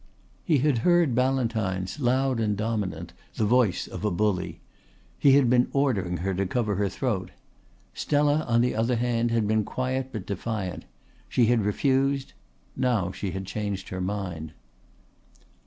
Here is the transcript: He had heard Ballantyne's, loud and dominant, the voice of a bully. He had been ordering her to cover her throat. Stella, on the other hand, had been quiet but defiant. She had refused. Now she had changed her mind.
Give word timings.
He 0.43 0.57
had 0.57 0.79
heard 0.79 1.13
Ballantyne's, 1.13 1.99
loud 1.99 2.39
and 2.39 2.57
dominant, 2.57 3.13
the 3.35 3.45
voice 3.45 3.85
of 3.87 4.03
a 4.03 4.09
bully. 4.09 4.59
He 5.19 5.33
had 5.33 5.47
been 5.47 5.67
ordering 5.73 6.17
her 6.25 6.33
to 6.33 6.47
cover 6.47 6.73
her 6.77 6.89
throat. 6.89 7.29
Stella, 7.93 8.39
on 8.47 8.61
the 8.61 8.73
other 8.73 8.95
hand, 8.95 9.29
had 9.29 9.47
been 9.47 9.63
quiet 9.63 10.09
but 10.11 10.25
defiant. 10.25 10.85
She 11.29 11.45
had 11.45 11.63
refused. 11.63 12.33
Now 12.75 13.11
she 13.11 13.29
had 13.29 13.45
changed 13.45 13.89
her 13.89 14.01
mind. 14.01 14.53